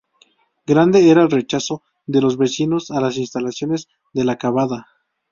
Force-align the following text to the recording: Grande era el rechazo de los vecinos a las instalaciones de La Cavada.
Grande 0.65 1.01
era 1.11 1.21
el 1.21 1.29
rechazo 1.29 1.83
de 2.07 2.21
los 2.21 2.35
vecinos 2.35 2.89
a 2.89 2.99
las 3.01 3.17
instalaciones 3.17 3.87
de 4.13 4.23
La 4.23 4.39
Cavada. 4.39 4.87